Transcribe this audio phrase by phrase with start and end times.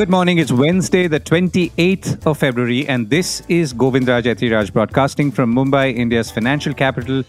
[0.00, 0.38] Good morning.
[0.38, 6.30] It's Wednesday, the 28th of February, and this is Govindraj Ethiraj broadcasting from Mumbai, India's
[6.30, 7.22] financial capital,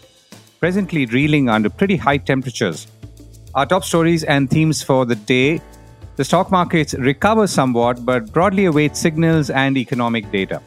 [0.61, 2.87] presently reeling under pretty high temperatures.
[3.55, 5.59] Our top stories and themes for the day
[6.15, 10.61] the stock markets recover somewhat, but broadly await signals and economic data.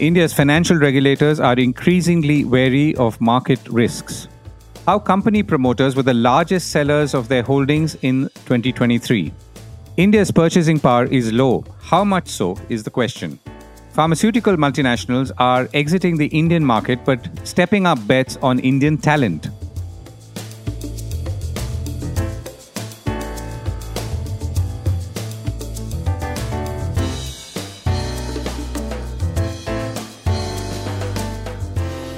[0.00, 4.26] India's financial regulators are increasingly wary of market risks.
[4.86, 9.32] How company promoters were the largest sellers of their holdings in 2023.
[9.96, 11.64] India's purchasing power is low.
[11.78, 13.38] How much so is the question.
[13.92, 19.46] Pharmaceutical multinationals are exiting the Indian market but stepping up bets on Indian talent.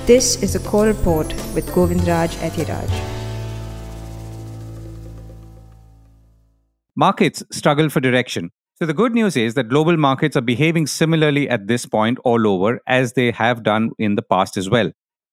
[0.07, 3.26] This is a Core report with Govindraj Ethiraj.
[6.99, 8.51] Markets struggle for direction.
[8.79, 12.47] So the good news is that global markets are behaving similarly at this point all
[12.47, 14.91] over as they have done in the past as well.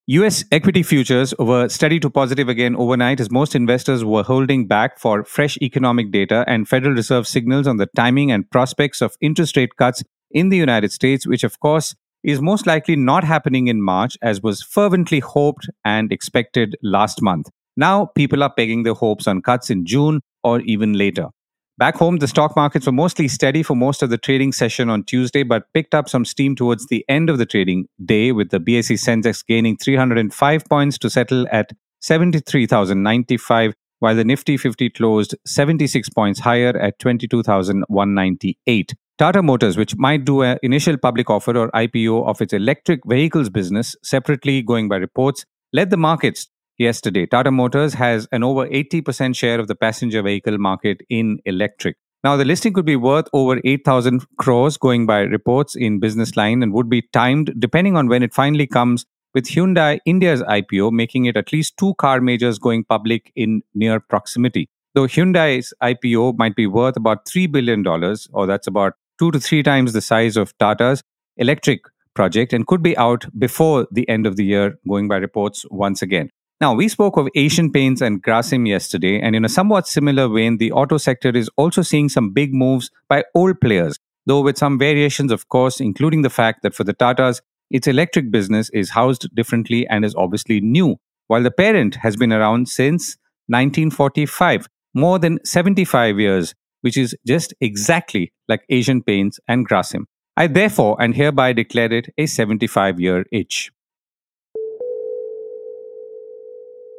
[0.08, 5.00] US equity futures were steady to positive again overnight as most investors were holding back
[5.00, 9.56] for fresh economic data and Federal Reserve signals on the timing and prospects of interest
[9.56, 13.81] rate cuts in the United States, which of course is most likely not happening in
[13.81, 17.47] March as was fervently hoped and expected last month.
[17.78, 21.30] Now people are pegging their hopes on cuts in June or even later.
[21.79, 25.03] Back home, the stock markets were mostly steady for most of the trading session on
[25.03, 28.59] Tuesday, but picked up some steam towards the end of the trading day, with the
[28.59, 36.09] BSE Sensex gaining 305 points to settle at 73,095, while the Nifty 50 closed 76
[36.09, 38.94] points higher at 22,198.
[39.17, 43.49] Tata Motors, which might do an initial public offer or IPO of its electric vehicles
[43.49, 46.49] business, separately going by reports, led the markets
[46.84, 47.26] yesterday.
[47.26, 51.98] Tata Motors has an over 80% share of the passenger vehicle market in electric.
[52.23, 56.64] Now, the listing could be worth over 8,000 crores going by reports in Business Line
[56.64, 61.25] and would be timed depending on when it finally comes with Hyundai India's IPO, making
[61.25, 64.69] it at least two car majors going public in near proximity.
[64.94, 67.86] Though Hyundai's IPO might be worth about $3 billion,
[68.31, 71.03] or that's about two to three times the size of Tata's
[71.38, 71.81] electric
[72.13, 76.02] project, and could be out before the end of the year, going by reports once
[76.02, 76.30] again.
[76.62, 80.58] Now, we spoke of Asian Paints and Grasim yesterday, and in a somewhat similar vein,
[80.58, 84.80] the auto sector is also seeing some big moves by old players, though with some
[84.80, 89.34] variations, of course, including the fact that for the Tatas, its electric business is housed
[89.36, 90.97] differently and is obviously new,
[91.28, 97.53] while the parent has been around since 1945, more than 75 years, which is just
[97.59, 100.06] exactly like Asian Paints and Grasim.
[100.38, 103.72] I therefore and hereby declare it a 75 year itch.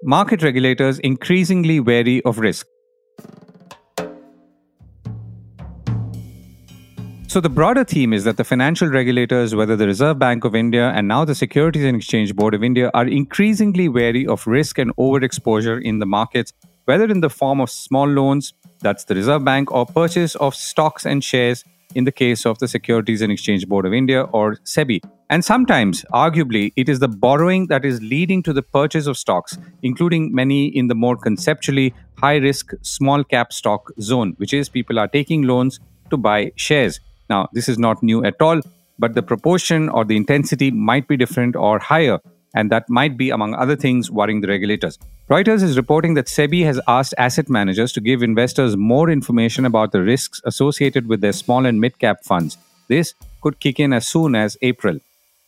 [0.07, 2.67] Market regulators increasingly wary of risk.
[7.27, 10.91] So, the broader theme is that the financial regulators, whether the Reserve Bank of India
[10.91, 14.95] and now the Securities and Exchange Board of India, are increasingly wary of risk and
[14.97, 16.53] overexposure in the markets,
[16.85, 21.07] whether in the form of small loans, that's the Reserve Bank, or purchase of stocks
[21.07, 21.65] and shares
[21.95, 25.01] in the case of the Securities and Exchange Board of India or SEBI.
[25.35, 29.59] And sometimes, arguably, it is the borrowing that is leading to the purchase of stocks,
[29.83, 34.97] including many in the more conceptually high risk small cap stock zone, which is people
[34.97, 35.81] are taking loans
[36.11, 37.01] to buy shares.
[37.29, 38.61] Now, this is not new at all,
[39.01, 42.21] but the proportion or the intensity might be different or higher,
[42.55, 45.01] and that might be, among other things, worrying the regulators.
[45.29, 49.91] Reuters is reporting that SEBI has asked asset managers to give investors more information about
[49.91, 52.57] the risks associated with their small and mid cap funds.
[52.87, 55.01] This could kick in as soon as April.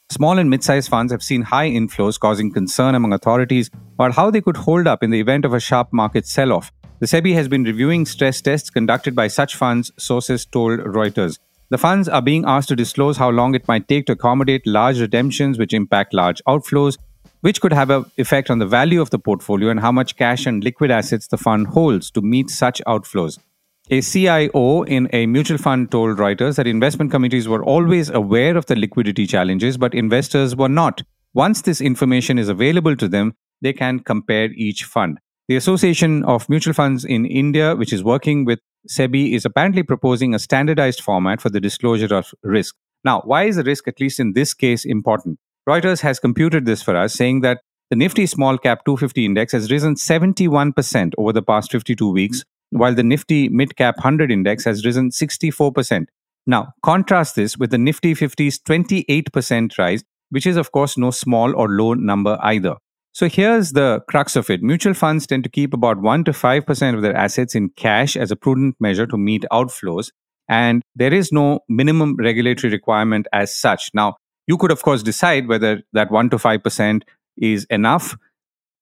[0.09, 4.31] Small and mid sized funds have seen high inflows, causing concern among authorities about how
[4.31, 6.71] they could hold up in the event of a sharp market sell off.
[7.01, 11.39] The SEBI has been reviewing stress tests conducted by such funds, sources told Reuters.
[11.71, 15.01] The funds are being asked to disclose how long it might take to accommodate large
[15.01, 16.97] redemptions, which impact large outflows,
[17.41, 20.47] which could have an effect on the value of the portfolio and how much cash
[20.47, 23.39] and liquid assets the fund holds to meet such outflows.
[23.89, 28.67] A CIO in a mutual fund told Reuters that investment committees were always aware of
[28.67, 31.03] the liquidity challenges, but investors were not.
[31.35, 35.19] Once this information is available to them, they can compare each fund.
[35.47, 40.35] The Association of Mutual Funds in India, which is working with SEBI, is apparently proposing
[40.35, 42.75] a standardized format for the disclosure of risk.
[43.05, 45.39] Now, why is the risk, at least in this case, important?
[45.69, 47.61] Reuters has computed this for us, saying that
[47.91, 52.95] the Nifty Small Cap 250 index has risen 71% over the past 52 weeks, while
[52.95, 56.07] the Nifty Mid Cap 100 index has risen 64%.
[56.47, 61.55] Now, contrast this with the Nifty 50's 28% rise, which is, of course, no small
[61.57, 62.77] or low number either.
[63.13, 64.63] So here's the crux of it.
[64.63, 68.31] Mutual funds tend to keep about 1 to 5% of their assets in cash as
[68.31, 70.11] a prudent measure to meet outflows.
[70.49, 73.91] and there is no minimum regulatory requirement as such.
[73.95, 74.17] Now,
[74.47, 77.03] you could, of course, decide whether that 1 to 5%
[77.37, 78.17] is enough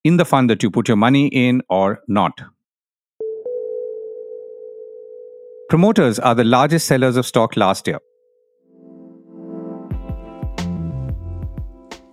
[0.03, 2.39] in the fund that you put your money in or not.
[5.67, 7.97] Promoters are the largest sellers of stock last year.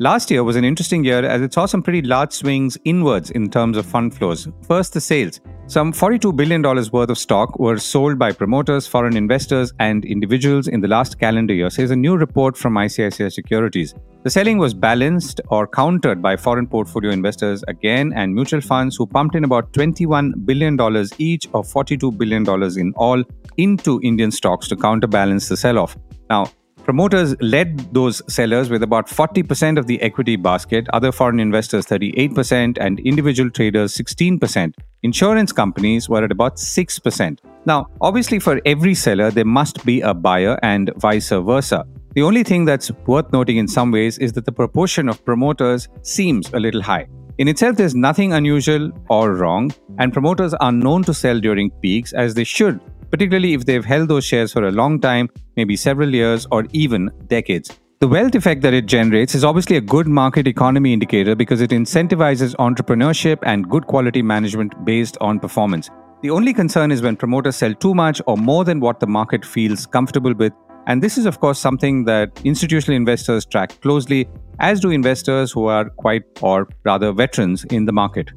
[0.00, 3.50] Last year was an interesting year as it saw some pretty large swings inwards in
[3.50, 4.48] terms of fund flows.
[4.66, 5.38] First, the sales.
[5.66, 10.80] Some $42 billion worth of stock were sold by promoters, foreign investors, and individuals in
[10.80, 13.94] the last calendar year, says a new report from ICICI Securities.
[14.24, 19.04] The selling was balanced or countered by foreign portfolio investors again and mutual funds who
[19.04, 20.74] pumped in about $21 billion
[21.18, 22.46] each or $42 billion
[22.78, 23.24] in all
[23.56, 25.96] into Indian stocks to counterbalance the sell off.
[26.30, 26.46] Now,
[26.84, 32.76] Promoters led those sellers with about 40% of the equity basket, other foreign investors 38%,
[32.80, 34.74] and individual traders 16%.
[35.04, 37.38] Insurance companies were at about 6%.
[37.66, 41.84] Now, obviously, for every seller, there must be a buyer and vice versa.
[42.14, 45.88] The only thing that's worth noting in some ways is that the proportion of promoters
[46.02, 47.06] seems a little high.
[47.38, 52.12] In itself, there's nothing unusual or wrong, and promoters are known to sell during peaks
[52.12, 52.80] as they should
[53.12, 57.10] particularly if they've held those shares for a long time, maybe several years or even
[57.26, 57.78] decades.
[58.00, 61.70] The wealth effect that it generates is obviously a good market economy indicator because it
[61.70, 65.90] incentivizes entrepreneurship and good quality management based on performance.
[66.22, 69.44] The only concern is when promoters sell too much or more than what the market
[69.44, 70.52] feels comfortable with.
[70.86, 75.66] And this is, of course, something that institutional investors track closely, as do investors who
[75.66, 78.30] are quite, or rather, veterans in the market.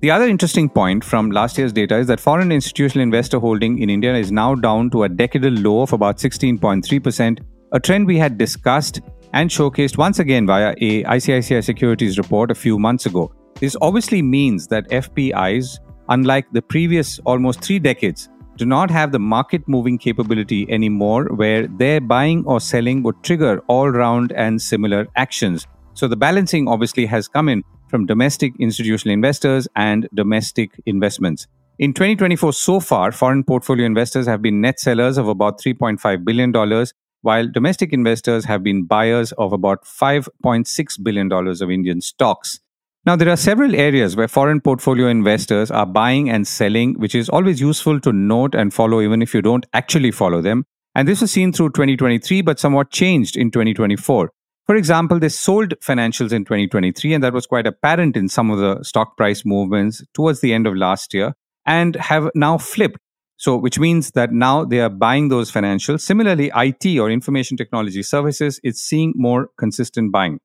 [0.00, 3.88] The other interesting point from last year's data is that foreign institutional investor holding in
[3.88, 7.38] India is now down to a decadal low of about 16.3%,
[7.70, 9.00] a trend we had discussed
[9.32, 13.32] and showcased once again via a ICICI Securities report a few months ago.
[13.60, 15.78] This obviously means that FPIs,
[16.08, 21.66] unlike the previous almost three decades, do not have the market moving capability anymore where
[21.66, 25.66] their buying or selling would trigger all round and similar actions.
[25.94, 31.46] So the balancing obviously has come in from domestic institutional investors and domestic investments.
[31.78, 36.86] In 2024 so far, foreign portfolio investors have been net sellers of about $3.5 billion,
[37.22, 42.60] while domestic investors have been buyers of about $5.6 billion of Indian stocks.
[43.04, 47.28] Now, there are several areas where foreign portfolio investors are buying and selling, which is
[47.28, 50.66] always useful to note and follow, even if you don't actually follow them.
[50.94, 54.30] And this was seen through 2023, but somewhat changed in 2024.
[54.66, 58.60] For example, they sold financials in 2023, and that was quite apparent in some of
[58.60, 61.34] the stock price movements towards the end of last year,
[61.66, 62.98] and have now flipped.
[63.36, 66.02] So, which means that now they are buying those financials.
[66.02, 70.38] Similarly, IT or information technology services is seeing more consistent buying.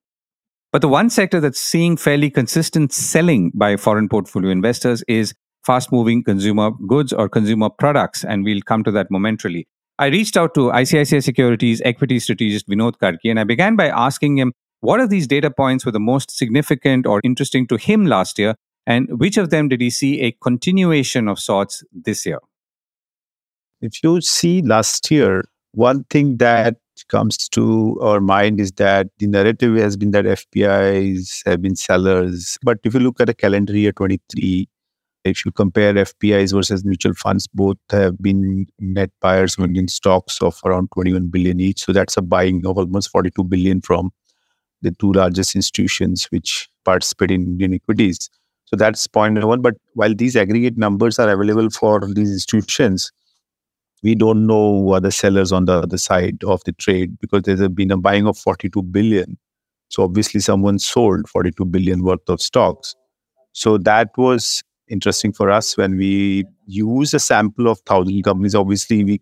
[0.78, 5.34] But the one sector that's seeing fairly consistent selling by foreign portfolio investors is
[5.66, 8.24] fast moving consumer goods or consumer products.
[8.24, 9.68] And we'll come to that momentarily.
[9.98, 14.38] I reached out to ICICI Securities equity strategist Vinod Karki and I began by asking
[14.38, 18.38] him what of these data points were the most significant or interesting to him last
[18.38, 18.54] year,
[18.86, 22.38] and which of them did he see a continuation of sorts this year?
[23.82, 26.76] If you see last year, one thing that
[27.08, 32.58] comes to our mind is that the narrative has been that FPIs have been sellers.
[32.64, 34.68] But if you look at a calendar year 23,
[35.24, 40.60] if you compare FPIs versus mutual funds, both have been net buyers Indian stocks of
[40.66, 41.84] around 21 billion each.
[41.84, 44.12] So that's a buying of almost 42 billion from
[44.82, 48.30] the two largest institutions which participate in Indian equities.
[48.66, 49.62] So that's point number one.
[49.62, 53.12] But while these aggregate numbers are available for these institutions,
[54.04, 57.44] we don't know who are the sellers on the other side of the trade because
[57.44, 59.38] there's been a buying of 42 billion.
[59.90, 62.96] So obviously someone sold 42 billion worth of stocks.
[63.54, 69.04] So that was interesting for us when we used a sample of 1000 companies obviously
[69.04, 69.22] we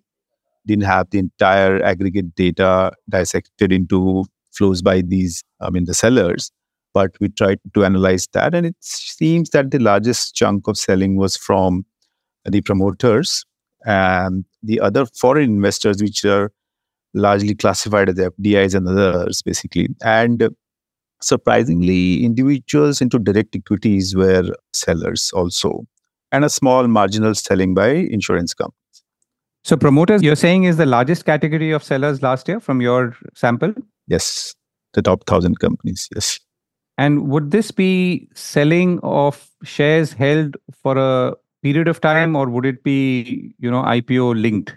[0.66, 6.52] didn't have the entire aggregate data dissected into flows by these i mean the sellers
[6.94, 11.18] but we tried to analyze that and it seems that the largest chunk of selling
[11.18, 11.86] was from
[12.46, 13.46] the promoters
[13.86, 16.52] and the other foreign investors which are
[17.14, 20.50] largely classified as fdis and others basically and
[21.22, 25.88] Surprisingly, individuals into direct equities were sellers also,
[26.32, 29.04] and a small marginal selling by insurance companies.
[29.64, 33.74] So, promoters, you're saying is the largest category of sellers last year from your sample?
[34.08, 34.54] Yes,
[34.94, 36.40] the top 1,000 companies, yes.
[36.98, 41.34] And would this be selling of shares held for a
[41.66, 44.76] period of time or would it be, you know, IPO linked?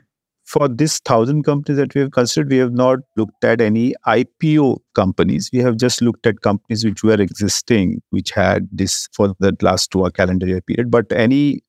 [0.48, 4.78] for this thousand companies that we have considered, we have not looked at any IPO
[4.94, 5.50] companies.
[5.52, 9.90] We have just looked at companies which were existing, which had this for the last
[9.90, 10.90] two calendar year period.
[10.90, 11.60] But any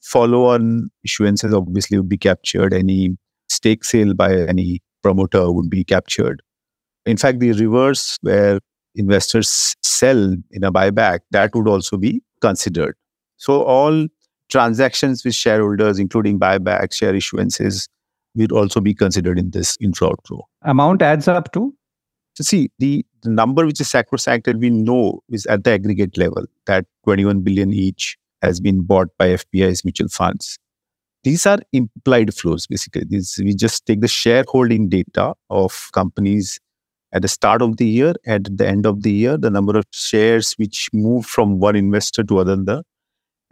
[0.00, 2.72] follow-on issuances obviously would be captured.
[2.72, 3.18] Any
[3.50, 6.40] stake sale by any promoter would be captured.
[7.04, 8.60] In fact, the reverse, where
[8.94, 12.96] investors sell in a buyback, that would also be considered.
[13.36, 14.06] So, all
[14.52, 17.88] transactions with shareholders, including buyback, share issuances,
[18.34, 20.46] will also be considered in this inflow outflow.
[20.62, 21.74] Amount adds up to?
[22.34, 26.16] So, see, the, the number which is sacrosanct that we know is at the aggregate
[26.16, 30.58] level, that 21 billion each has been bought by FPI's mutual funds.
[31.24, 33.04] These are implied flows, basically.
[33.08, 36.58] These, we just take the shareholding data of companies
[37.12, 39.84] at the start of the year, at the end of the year, the number of
[39.92, 42.82] shares which move from one investor to another,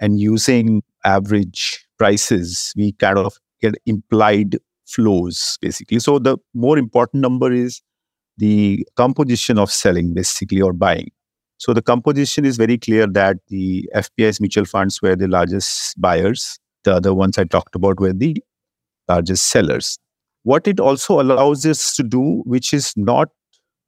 [0.00, 6.00] and using average prices, we kind of get implied flows, basically.
[6.00, 7.80] So the more important number is
[8.38, 11.11] the composition of selling, basically, or buying.
[11.59, 16.59] So the composition is very clear that the FPI's mutual funds were the largest buyers.
[16.85, 18.42] The other ones I talked about were the
[19.09, 19.99] largest sellers.
[20.42, 23.28] What it also allows us to do, which is not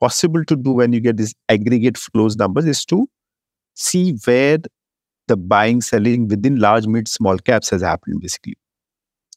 [0.00, 3.09] possible to do when you get these aggregate flows numbers, is to
[3.73, 4.59] see where
[5.28, 8.56] the buying, selling within large, mid, small caps has happened, basically.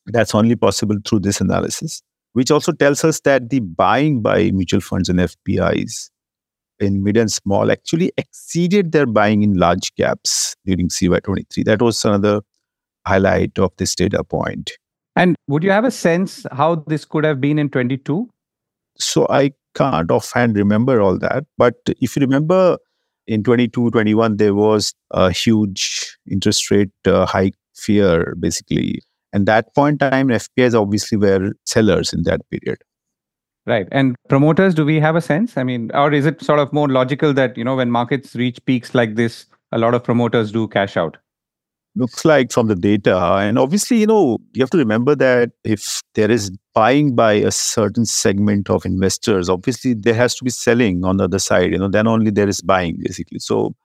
[0.07, 2.01] That's only possible through this analysis,
[2.33, 6.09] which also tells us that the buying by mutual funds and FPIs
[6.79, 11.63] in mid and small actually exceeded their buying in large caps during CY23.
[11.65, 12.41] That was another
[13.07, 14.71] highlight of this data point.
[15.15, 18.29] And would you have a sense how this could have been in 22?
[18.97, 21.45] So I can't offhand remember all that.
[21.57, 22.77] But if you remember
[23.27, 29.01] in 22, 21, there was a huge interest rate uh, hike fear, basically.
[29.33, 32.77] And that point in time, FPIs obviously were sellers in that period.
[33.65, 33.87] Right.
[33.91, 35.57] And promoters, do we have a sense?
[35.57, 38.63] I mean, or is it sort of more logical that, you know, when markets reach
[38.65, 41.17] peaks like this, a lot of promoters do cash out?
[41.97, 43.17] Looks like from the data.
[43.17, 47.51] And obviously, you know, you have to remember that if there is buying by a
[47.51, 51.77] certain segment of investors, obviously there has to be selling on the other side, you
[51.77, 53.39] know, then only there is buying basically.
[53.39, 53.75] So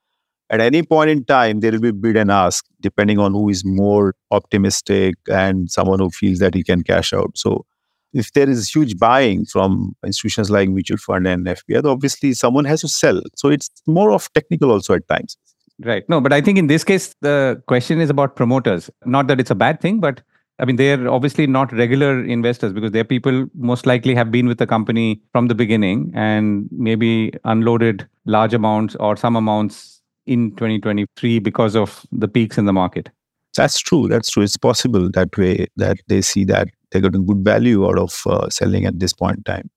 [0.51, 3.65] at any point in time, there will be bid and ask depending on who is
[3.65, 7.39] more optimistic and someone who feels that he can cash out.
[7.39, 7.65] So
[8.13, 12.81] if there is huge buying from institutions like mutual fund and FPI, obviously someone has
[12.81, 13.23] to sell.
[13.37, 15.37] So it's more of technical also at times.
[15.83, 16.07] Right.
[16.09, 18.91] No, but I think in this case, the question is about promoters.
[19.07, 20.21] Not that it's a bad thing, but
[20.59, 24.59] I mean, they're obviously not regular investors because they're people most likely have been with
[24.59, 31.39] the company from the beginning and maybe unloaded large amounts or some amounts in 2023
[31.39, 33.09] because of the peaks in the market.
[33.57, 34.07] That's true.
[34.07, 34.43] That's true.
[34.43, 38.51] It's possible that way that they see that they're getting good value out of uh,
[38.51, 39.71] selling at this point in time.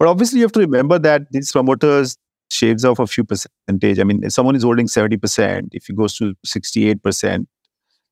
[0.00, 2.18] But obviously, you have to remember that these promoters
[2.52, 3.98] shaves off a few percentage.
[3.98, 7.46] I mean, if someone is holding 70%, if it goes to 68%,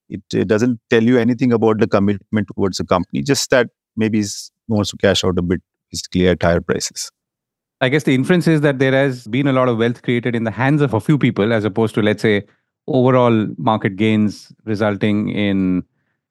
[0.09, 4.21] it, it doesn't tell you anything about the commitment towards the company, just that maybe
[4.21, 4.29] he
[4.69, 7.11] wants to cash out a bit, basically at higher prices.
[7.81, 10.45] I guess the inference is that there has been a lot of wealth created in
[10.45, 12.43] the hands of a few people, as opposed to, let's say,
[12.87, 15.83] overall market gains resulting in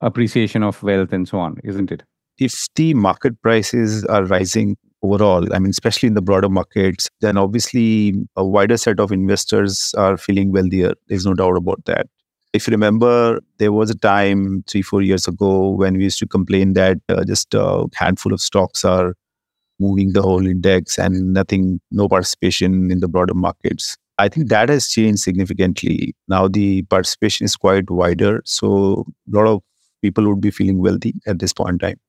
[0.01, 2.03] appreciation of wealth and so on, isn't it?
[2.37, 7.37] If the market prices are rising overall, I mean, especially in the broader markets, then
[7.37, 10.93] obviously a wider set of investors are feeling wealthier.
[11.07, 12.07] There's no doubt about that.
[12.51, 16.27] If you remember, there was a time three, four years ago when we used to
[16.27, 19.13] complain that uh, just a handful of stocks are
[19.79, 23.95] moving the whole index and nothing, no participation in the broader markets.
[24.17, 26.13] I think that has changed significantly.
[26.27, 28.41] Now the participation is quite wider.
[28.45, 29.61] So a lot of
[30.01, 31.99] people would be feeling wealthy at this point in time.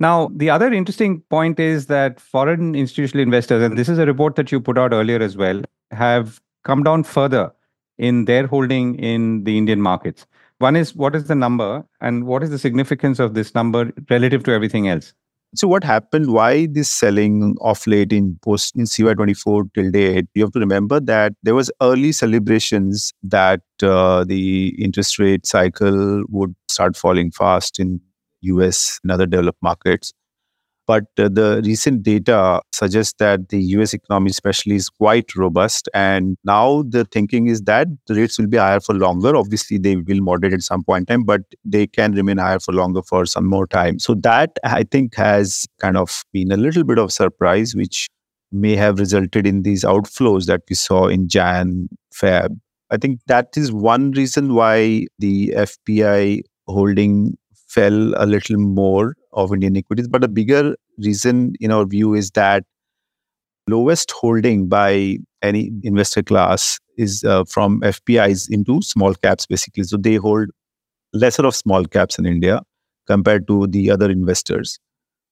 [0.00, 4.34] Now, the other interesting point is that foreign institutional investors, and this is a report
[4.36, 7.52] that you put out earlier as well, have come down further
[7.98, 10.26] in their holding in the Indian markets.
[10.58, 14.42] One is what is the number and what is the significance of this number relative
[14.44, 15.12] to everything else?
[15.54, 16.32] So what happened?
[16.32, 20.26] Why this selling off late in post in CY24 till date?
[20.34, 26.24] You have to remember that there was early celebrations that uh, the interest rate cycle
[26.28, 28.00] would start falling fast in
[28.42, 30.12] US and other developed markets.
[30.86, 35.88] But uh, the recent data suggests that the US economy, especially, is quite robust.
[35.94, 39.36] And now the thinking is that the rates will be higher for longer.
[39.36, 42.72] Obviously, they will moderate at some point in time, but they can remain higher for
[42.72, 44.00] longer for some more time.
[44.00, 48.08] So that I think has kind of been a little bit of surprise, which
[48.50, 52.58] may have resulted in these outflows that we saw in Jan, Feb.
[52.90, 57.36] I think that is one reason why the FPI holding
[57.70, 60.08] fell a little more of Indian equities.
[60.08, 62.64] But a bigger reason, in our view, is that
[63.68, 69.84] lowest holding by any investor class is uh, from FPIs into small caps, basically.
[69.84, 70.50] So they hold
[71.12, 72.62] lesser of small caps in India
[73.06, 74.78] compared to the other investors.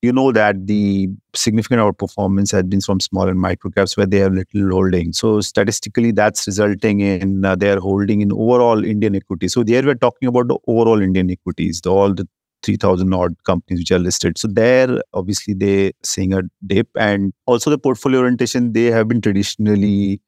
[0.02, 4.18] You know that the significant outperformance has been from small and micro caps where they
[4.18, 5.12] have little holding.
[5.12, 9.48] So statistically, that's resulting in uh, their holding in overall Indian equity.
[9.48, 12.28] So there we're talking about the overall Indian equities, the, all the
[12.62, 14.38] 3000 odd companies which are listed.
[14.38, 18.72] So there, obviously, they seeing a dip, and also the portfolio orientation.
[18.72, 20.20] They have been traditionally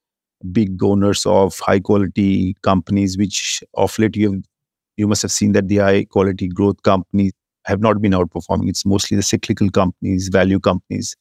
[0.53, 4.43] big owners of high quality companies, which of late you have,
[4.97, 7.33] you must have seen that the high quality growth companies
[7.67, 8.69] have not been outperforming.
[8.69, 11.17] It's mostly the cyclical companies, value companies,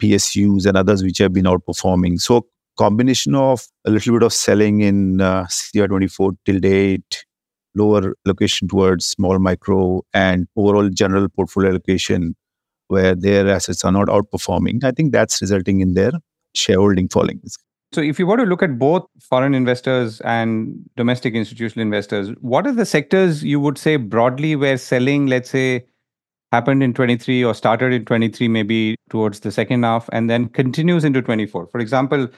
[0.00, 2.20] PSUs, and others which have been outperforming.
[2.20, 2.46] So,
[2.78, 7.24] combination of a little bit of selling in uh, CY24 till date,
[7.74, 12.34] lower allocation towards small micro, and overall general portfolio allocation
[12.88, 14.84] where their assets are not outperforming.
[14.84, 16.12] I think that's resulting in their
[16.54, 17.40] shareholding falling.
[17.92, 22.66] So, if you were to look at both foreign investors and domestic institutional investors, what
[22.66, 25.86] are the sectors you would say broadly where selling, let's say,
[26.52, 31.04] happened in 23 or started in 23, maybe towards the second half, and then continues
[31.04, 31.68] into 24?
[31.68, 32.28] For example,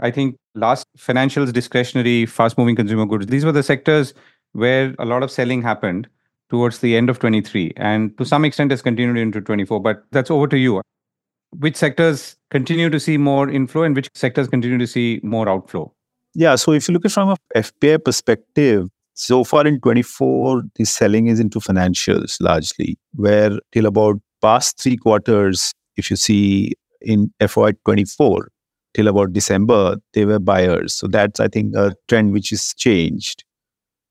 [0.00, 4.14] I think last financials, discretionary, fast moving consumer goods, these were the sectors
[4.52, 6.08] where a lot of selling happened
[6.50, 10.30] towards the end of 23 and to some extent has continued into 24 but that's
[10.30, 10.80] over to you
[11.58, 15.92] which sectors continue to see more inflow and which sectors continue to see more outflow?
[16.34, 20.84] Yeah, so if you look at from a FPI perspective, so far in 24, the
[20.84, 27.32] selling is into financials largely, where till about past three quarters, if you see in
[27.40, 28.46] FY24,
[28.94, 30.94] till about December, they were buyers.
[30.94, 33.44] So that's, I think, a trend which is changed.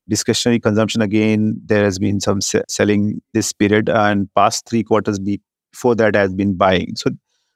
[0.07, 5.19] Discretionary consumption, again, there has been some se- selling this period, and past three quarters
[5.19, 6.95] before that has been buying.
[6.95, 7.12] So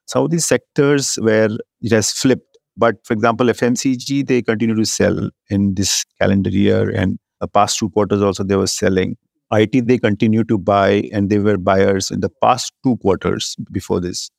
[0.07, 1.49] some of these sectors where
[1.81, 2.57] it has flipped.
[2.75, 7.77] But for example, FMCG, they continue to sell in this calendar year and the past
[7.77, 9.15] two quarters also they were selling.
[9.51, 13.99] IT, they continue to buy and they were buyers in the past two quarters before
[13.99, 14.29] this.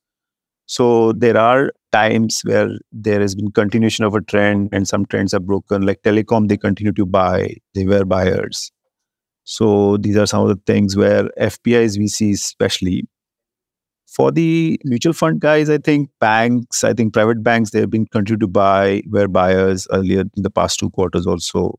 [0.66, 5.32] So there are times where there has been continuation of a trend and some trends
[5.32, 5.82] are broken.
[5.82, 8.70] Like telecom, they continue to buy, they were buyers.
[9.44, 13.08] So these are some of the things where FPIs, VCs especially,
[14.08, 18.40] for the mutual fund guys, I think banks, I think private banks, they've been continued
[18.40, 21.78] to buy, were buyers earlier in the past two quarters also.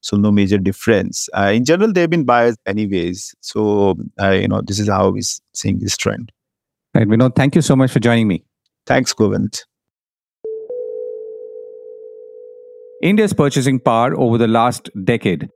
[0.00, 1.28] So no major difference.
[1.36, 3.34] Uh, in general, they've been buyers anyways.
[3.40, 5.22] So, uh, you know, this is how we're
[5.54, 6.30] seeing this trend.
[6.94, 8.44] Right, Vinod, thank you so much for joining me.
[8.86, 9.64] Thanks, Govind.
[13.02, 15.50] India's purchasing power over the last decade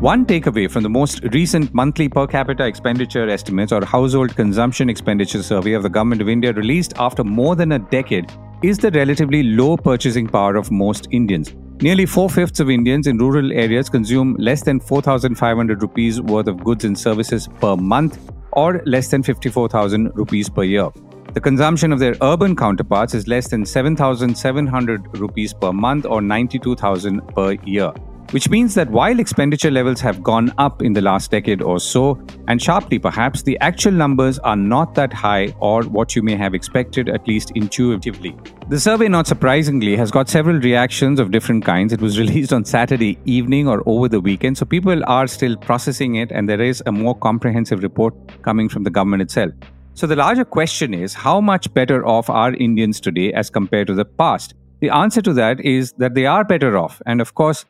[0.00, 5.42] One takeaway from the most recent monthly per capita expenditure estimates or household consumption expenditure
[5.42, 8.32] survey of the Government of India released after more than a decade
[8.62, 11.54] is the relatively low purchasing power of most Indians.
[11.82, 16.64] Nearly four fifths of Indians in rural areas consume less than 4,500 rupees worth of
[16.64, 18.18] goods and services per month
[18.52, 20.88] or less than 54,000 rupees per year.
[21.34, 27.20] The consumption of their urban counterparts is less than 7,700 rupees per month or 92,000
[27.34, 27.92] per year
[28.30, 32.20] which means that while expenditure levels have gone up in the last decade or so,
[32.48, 36.54] and sharply perhaps, the actual numbers are not that high or what you may have
[36.54, 38.36] expected, at least intuitively.
[38.68, 41.92] The survey, not surprisingly, has got several reactions of different kinds.
[41.92, 46.14] It was released on Saturday evening or over the weekend, so people are still processing
[46.14, 49.52] it, and there is a more comprehensive report coming from the government itself.
[49.94, 53.94] So, the larger question is how much better off are Indians today as compared to
[53.94, 54.54] the past?
[54.80, 57.02] The answer to that is that they are better off.
[57.04, 57.66] And of course,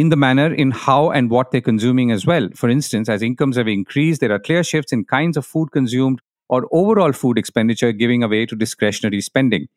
[0.00, 2.48] in the manner in how and what they're consuming as well.
[2.54, 6.20] For instance, as incomes have increased, there are clear shifts in kinds of food consumed
[6.48, 9.68] or overall food expenditure giving away to discretionary spending.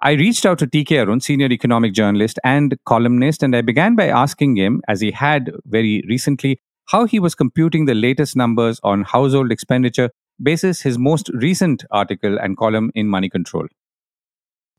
[0.00, 4.08] I reached out to TK Arun, senior economic journalist and columnist, and I began by
[4.08, 9.02] asking him, as he had very recently, how he was computing the latest numbers on
[9.04, 10.10] household expenditure
[10.42, 13.66] basis his most recent article and column in Money Control.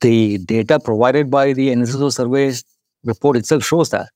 [0.01, 2.53] The data provided by the NSSO survey
[3.03, 4.09] report itself shows that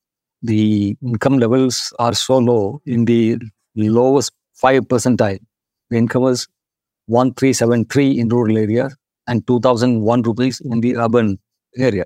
[0.43, 3.37] the income levels are so low in the
[3.75, 5.39] lowest 5 percentile.
[5.89, 6.47] The income was
[7.07, 8.89] 1373 in rural area
[9.27, 11.39] and 2001 rupees in the urban
[11.77, 12.05] area.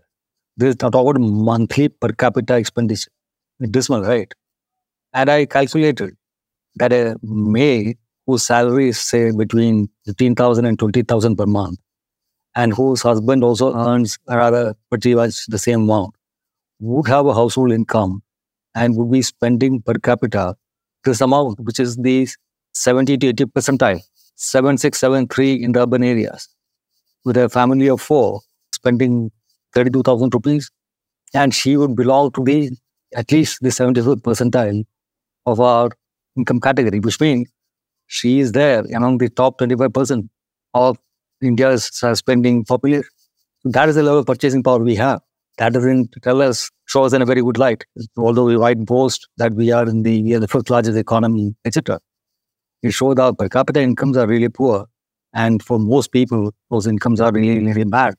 [0.55, 3.11] This is not about monthly per capita expenditure.
[3.71, 4.31] Dismal, right?
[5.13, 6.15] And I calculated
[6.75, 7.97] that a maid
[8.27, 11.79] whose salary is say between 15,000 and 20,000 per month
[12.55, 16.15] and whose husband also earns rather pretty much the same amount
[16.79, 18.21] would have a household income
[18.77, 20.55] and would be spending per capita
[21.03, 22.27] this amount, which is the
[22.73, 24.01] 70 to 80 percentile,
[24.35, 26.47] 7673 in the urban areas,
[27.25, 28.41] with a family of four
[28.73, 29.31] spending
[29.73, 30.69] 32,000 rupees.
[31.33, 32.71] And she would belong to the
[33.15, 34.85] at least the 75th percentile
[35.45, 35.89] of our
[36.37, 37.49] income category, which means
[38.07, 40.27] she is there among the top 25%
[40.73, 40.97] of
[41.41, 43.09] India's spending population.
[43.63, 45.21] That is the level of purchasing power we have.
[45.57, 47.83] That doesn't tell us, show us in a very good light.
[48.17, 51.55] Although we write boast that we are in the we are the fifth largest economy,
[51.65, 51.99] etc.
[52.83, 54.85] It shows that per capita incomes are really poor.
[55.33, 58.15] And for most people, those incomes are really, really bad.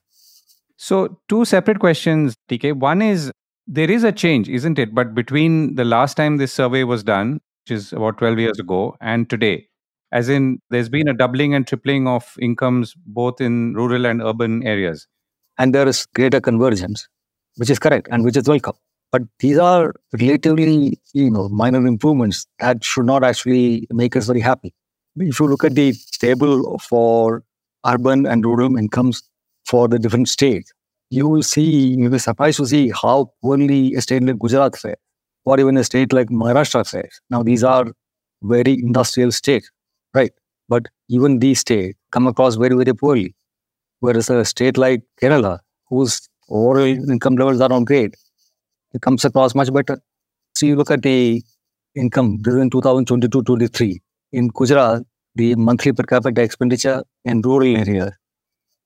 [0.77, 2.73] So, two separate questions, TK.
[2.73, 3.31] One is
[3.67, 4.95] there is a change, isn't it?
[4.95, 8.95] But between the last time this survey was done, which is about 12 years ago,
[9.01, 9.67] and today,
[10.11, 14.65] as in there's been a doubling and tripling of incomes both in rural and urban
[14.65, 15.07] areas.
[15.57, 17.07] And there is greater convergence,
[17.57, 18.73] which is correct and which is welcome.
[19.11, 24.39] But these are relatively, you know, minor improvements that should not actually make us very
[24.39, 24.73] happy.
[25.15, 27.43] If you look at the table for
[27.85, 29.23] urban and rural incomes
[29.65, 30.71] for the different states,
[31.09, 34.97] you will see, you'll be surprised to see how poorly a state like Gujarat fares,
[35.45, 37.19] or even a state like Maharashtra fares.
[37.31, 37.87] Now, these are
[38.43, 39.69] very industrial states
[40.13, 40.31] right?
[40.67, 43.35] But even these states come across very, very poorly.
[43.99, 45.59] Whereas a state like Kerala,
[45.89, 48.15] whose overall income levels are not great,
[48.93, 49.99] it comes across much better.
[50.55, 51.43] So you look at the
[51.95, 53.99] income during 2022-23
[54.31, 55.03] in Gujarat,
[55.35, 58.11] the monthly per capita expenditure in rural area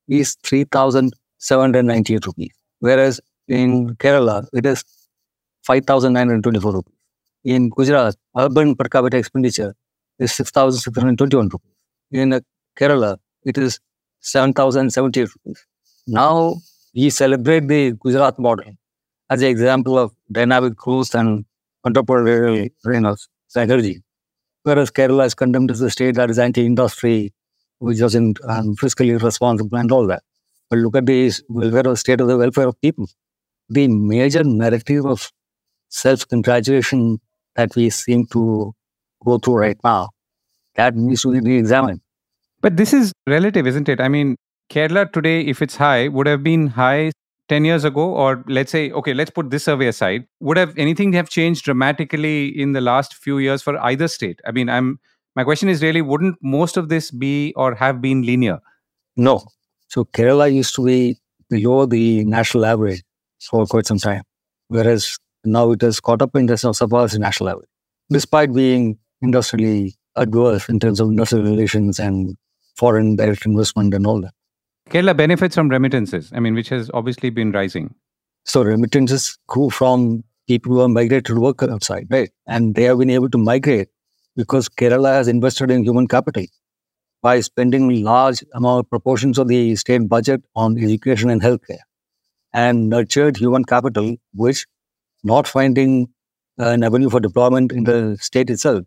[0.08, 4.84] is 3,798 rupees, whereas in Kerala it is
[5.64, 6.94] 5,924 rupees.
[7.44, 9.74] In Gujarat, urban per capita expenditure
[10.20, 11.72] is 6,621 rupees.
[12.12, 12.42] In
[12.78, 13.80] Kerala, it is
[14.22, 15.66] 7,078 rupees.
[16.08, 16.56] Now,
[16.96, 18.72] we celebrate the Gujarat model
[19.30, 21.46] as an example of dynamic growth and
[21.86, 23.16] entrepreneurial you know.
[24.64, 27.34] Whereas Kerala is condemned as a state that is anti-industry,
[27.80, 30.24] which doesn't um, fiscally responsible and all that.
[30.70, 33.08] But look at the welfare of state of the welfare of people.
[33.70, 35.32] The major narrative of
[35.90, 37.20] self-congratulation
[37.56, 38.74] that we seem to
[39.26, 40.10] go through right now.
[40.76, 42.02] That needs to be re-examined.
[42.62, 44.00] But this is relative, isn't it?
[44.00, 44.38] I mean,
[44.74, 47.12] Kerala today, if it's high, would have been high
[47.50, 50.26] 10 years ago, or let's say, okay, let's put this survey aside.
[50.40, 54.40] Would have anything have changed dramatically in the last few years for either state?
[54.48, 55.00] I mean, I'm
[55.36, 58.60] my question is really, wouldn't most of this be or have been linear?
[59.16, 59.44] No.
[59.90, 61.18] So Kerala used to be
[61.50, 63.04] below the national average
[63.42, 64.24] for quite some time,
[64.70, 67.70] whereas now it has caught up in the surpassed the national average,
[68.10, 72.36] despite being industrially adverse in terms of industrial relations and
[72.76, 74.34] foreign direct investment and all that.
[74.90, 77.96] Kerala benefits from remittances, I mean, which has obviously been rising.
[78.46, 82.30] So remittances grew from people who are migrated to work outside, right?
[82.48, 83.88] And they have been able to migrate
[84.36, 86.46] because Kerala has invested in human capital
[87.22, 91.80] by spending large amount proportions of the state budget on education and healthcare
[92.54, 94.68] and nurtured human capital, which
[95.24, 96.10] not finding
[96.60, 98.86] uh, an avenue for deployment in the state itself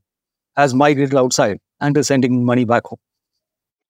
[0.57, 2.99] has migrated outside and is sending money back home.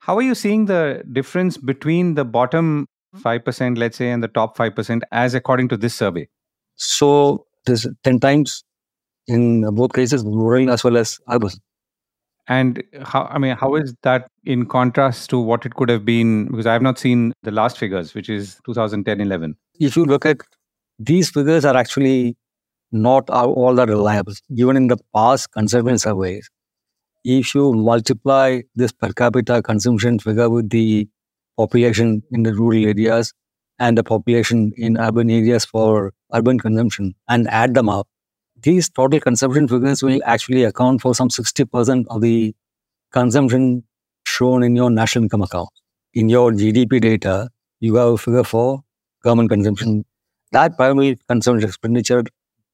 [0.06, 3.18] How are you seeing the difference between the bottom hmm.
[3.22, 6.28] 5%, let's say, and the top 5% as according to this survey?
[6.76, 8.62] So there's 10 times
[9.26, 11.50] in both cases, rural as well as urban.
[12.46, 16.46] And how, I mean, how is that in contrast to what it could have been?
[16.46, 19.56] Because I have not seen the last figures, which is 2010 11.
[19.80, 20.36] If you look at
[21.00, 22.36] these figures, are actually
[22.92, 24.34] not all that reliable.
[24.56, 26.48] Even in the past consumption surveys,
[27.26, 31.08] if you multiply this per capita consumption figure with the
[31.56, 33.32] population in the rural areas
[33.80, 38.06] and the population in urban areas for urban consumption and add them up,
[38.62, 42.54] these total consumption figures will actually account for some 60% of the
[43.12, 43.82] consumption
[44.24, 45.68] shown in your national income account.
[46.14, 47.48] In your GDP data,
[47.80, 48.82] you have a figure for
[49.24, 50.04] government consumption.
[50.52, 52.24] That primary consumption expenditure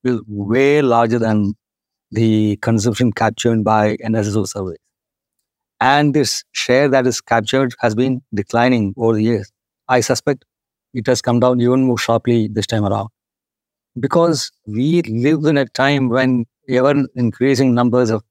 [0.05, 1.55] is way larger than
[2.13, 4.79] the consumption captured by NSSO surveys.
[5.81, 9.51] And this share that is captured has been declining over the years.
[9.89, 10.45] I suspect
[10.95, 13.09] it has come down even more sharply this time around.
[13.99, 18.23] Because we live in a time when ever increasing numbers of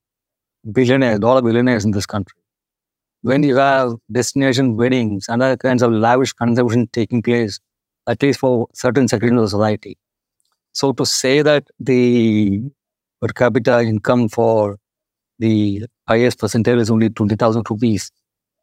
[0.72, 2.38] billionaires, dollar billionaires in this country.
[3.24, 7.60] When you have destination weddings and other kinds of lavish consumption taking place,
[8.08, 9.98] at least for certain sections of society.
[10.74, 12.64] So to say that the
[13.22, 14.78] per capita income for
[15.40, 18.12] the highest percentile is only 20,000 rupees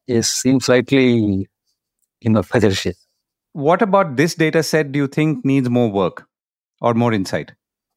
[0.06, 1.48] It seems slightly
[2.20, 3.06] you know facetious.
[3.52, 6.26] What about this data set do you think needs more work
[6.80, 7.52] or more insight?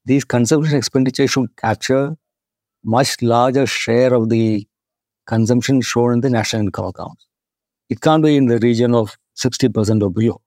[0.06, 2.16] These consumption expenditure should capture
[2.84, 4.68] much larger share of the
[5.28, 7.28] consumption shown in the national income accounts.
[7.90, 10.42] It can't be in the region of 60% or below.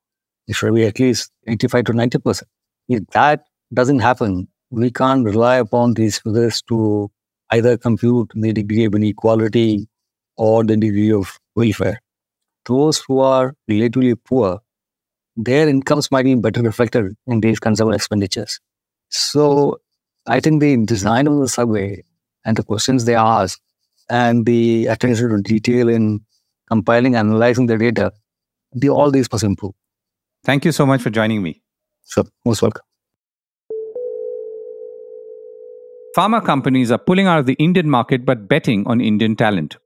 [0.49, 2.43] It should be at least 85 to 90%.
[2.89, 7.11] If that doesn't happen, we can't rely upon these figures to
[7.51, 9.89] either compute the degree of inequality
[10.37, 12.01] or the degree of welfare.
[12.67, 14.61] Those who are relatively poor,
[15.37, 18.61] their incomes might be better reflected in these consumer expenditures.
[19.11, 19.81] So
[20.27, 22.03] I think the design of the survey
[22.45, 23.61] and the questions they ask
[24.09, 26.21] and the attention to detail in
[26.69, 28.13] compiling, analyzing the data,
[28.73, 29.75] the, all these must improve.
[30.45, 31.63] Thank you so much for joining me.
[32.03, 32.83] So, most welcome.
[36.17, 39.79] Pharma companies are pulling out of the Indian market but betting on Indian talent.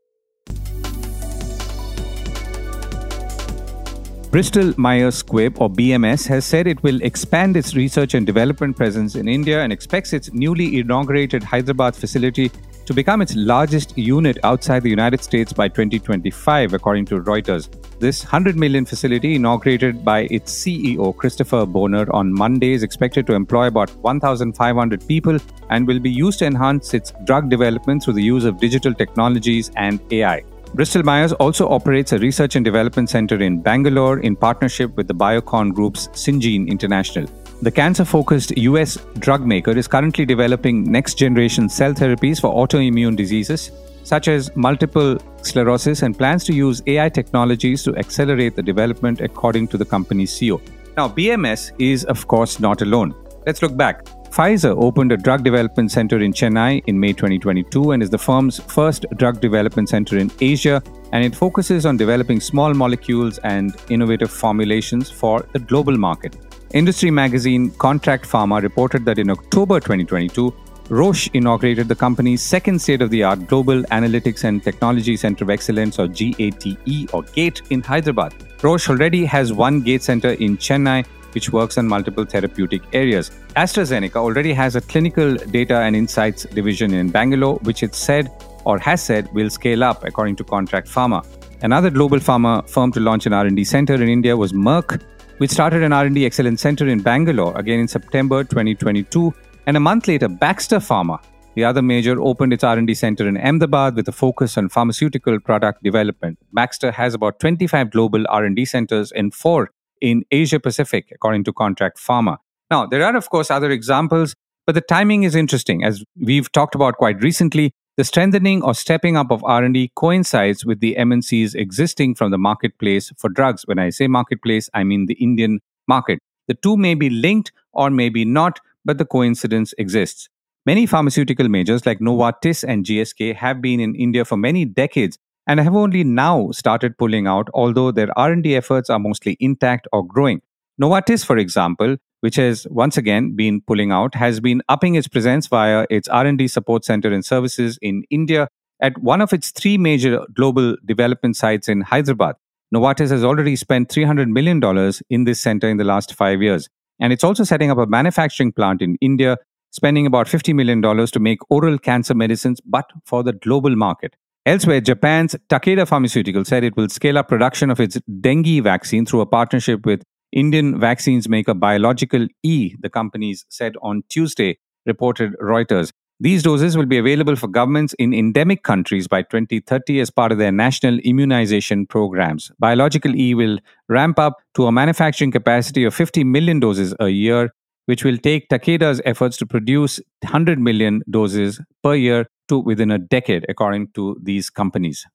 [4.30, 9.14] Bristol Myers Squibb, or BMS, has said it will expand its research and development presence
[9.14, 12.52] in India and expects its newly inaugurated Hyderabad facility
[12.88, 17.68] to become its largest unit outside the United States by 2025, according to Reuters.
[18.00, 23.34] This 100 million facility, inaugurated by its CEO Christopher Boerner on Monday, is expected to
[23.34, 25.36] employ about 1,500 people
[25.68, 29.70] and will be used to enhance its drug development through the use of digital technologies
[29.76, 30.42] and AI.
[30.72, 35.14] Bristol Myers also operates a research and development center in Bangalore in partnership with the
[35.14, 37.26] Biocon Group's Syngene International.
[37.60, 43.16] The cancer focused US drug maker is currently developing next generation cell therapies for autoimmune
[43.16, 43.72] diseases
[44.04, 49.68] such as multiple sclerosis and plans to use AI technologies to accelerate the development, according
[49.68, 50.60] to the company's CEO.
[50.96, 53.14] Now, BMS is, of course, not alone.
[53.44, 54.04] Let's look back.
[54.30, 58.60] Pfizer opened a drug development center in Chennai in May 2022 and is the firm's
[58.60, 60.82] first drug development center in Asia.
[61.12, 66.36] And it focuses on developing small molecules and innovative formulations for the global market.
[66.74, 70.52] Industry magazine Contract Pharma reported that in October 2022,
[70.90, 75.50] Roche inaugurated the company's second state of the art Global Analytics and Technology Center of
[75.50, 78.34] Excellence, or GATE, or GATE, in Hyderabad.
[78.62, 83.30] Roche already has one GATE center in Chennai which works on multiple therapeutic areas.
[83.56, 88.30] AstraZeneca already has a clinical data and insights division in Bangalore, which it said
[88.64, 91.24] or has said will scale up according to Contract Pharma.
[91.62, 95.02] Another global pharma firm to launch an R&D center in India was Merck,
[95.38, 99.32] which started an R&D excellence center in Bangalore again in September 2022,
[99.66, 101.22] and a month later Baxter Pharma,
[101.54, 105.82] the other major, opened its R&D center in Ahmedabad with a focus on pharmaceutical product
[105.82, 106.38] development.
[106.52, 109.70] Baxter has about 25 global R&D centers and 4
[110.00, 112.36] in Asia Pacific, according to Contract Pharma.
[112.70, 114.34] Now, there are, of course, other examples,
[114.66, 115.84] but the timing is interesting.
[115.84, 120.78] As we've talked about quite recently, the strengthening or stepping up of R&D coincides with
[120.78, 123.64] the MNCs existing from the marketplace for drugs.
[123.66, 125.58] When I say marketplace, I mean the Indian
[125.88, 126.20] market.
[126.46, 130.28] The two may be linked or maybe not, but the coincidence exists.
[130.64, 135.58] Many pharmaceutical majors like Novartis and GSK have been in India for many decades and
[135.58, 140.40] have only now started pulling out, although their R&D efforts are mostly intact or growing.
[140.80, 145.46] Novartis, for example, which has once again been pulling out, has been upping its presence
[145.46, 148.48] via its R&D support center and services in India
[148.80, 152.36] at one of its three major global development sites in Hyderabad.
[152.74, 156.68] Novartis has already spent $300 million in this center in the last five years.
[157.00, 159.38] And it's also setting up a manufacturing plant in India,
[159.70, 164.16] spending about $50 million to make oral cancer medicines, but for the global market.
[164.44, 169.20] Elsewhere, Japan's Takeda Pharmaceutical said it will scale up production of its dengue vaccine through
[169.20, 175.92] a partnership with Indian vaccines maker Biological E, the companies said on Tuesday, reported Reuters.
[176.20, 180.38] These doses will be available for governments in endemic countries by 2030 as part of
[180.38, 182.50] their national immunization programs.
[182.58, 187.54] Biological E will ramp up to a manufacturing capacity of 50 million doses a year,
[187.86, 192.98] which will take Takeda's efforts to produce 100 million doses per year to within a
[192.98, 195.06] decade, according to these companies.